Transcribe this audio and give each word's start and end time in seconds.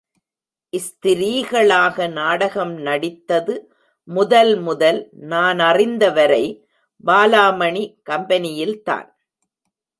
ஸ்திரீகளாக 0.73 2.07
நாடகம் 2.11 2.73
நடித்தது 2.77 3.73
முதல் 4.07 4.59
முதல், 4.59 5.09
நானறிந்தவரை 5.29 6.45
பாலாமணி 7.07 7.83
கம்பெனியில்தான். 8.09 9.07